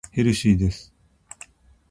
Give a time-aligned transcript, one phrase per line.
[0.09, 0.91] ヘルシーです。